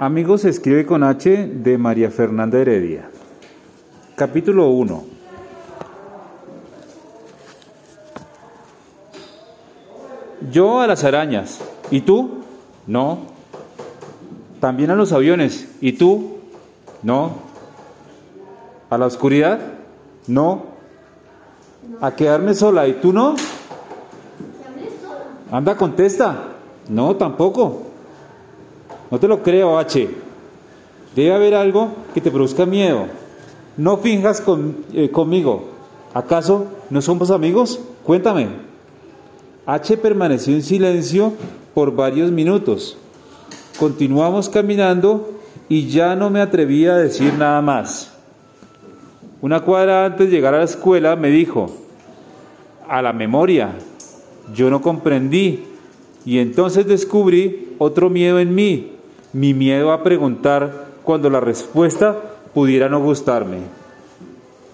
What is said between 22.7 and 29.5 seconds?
¿Y tú no? Anda, contesta. No, tampoco. No te lo